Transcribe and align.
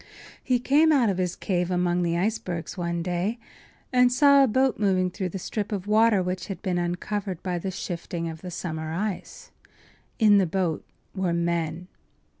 He 0.43 0.57
came 0.57 0.91
out 0.91 1.09
of 1.11 1.19
his 1.19 1.35
cave 1.35 1.69
among 1.69 2.01
the 2.01 2.17
icebergs 2.17 2.75
one 2.75 3.03
day 3.03 3.37
and 3.93 4.11
saw 4.11 4.43
a 4.43 4.47
boat 4.47 4.79
moving 4.79 5.11
through 5.11 5.29
the 5.29 5.37
strip 5.37 5.71
of 5.71 5.85
water 5.85 6.23
which 6.23 6.47
had 6.47 6.59
been 6.63 6.79
uncovered 6.79 7.43
by 7.43 7.59
the 7.59 7.69
shifting 7.69 8.27
of 8.27 8.41
the 8.41 8.49
summer 8.49 8.91
ice. 8.93 9.51
In 10.17 10.39
the 10.39 10.47
boat 10.47 10.83
were 11.13 11.33
men. 11.33 11.87